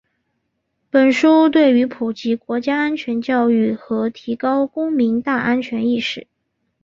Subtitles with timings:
[0.89, 6.25] 本书对于普及国家安全教育和提高公民“大安全”意识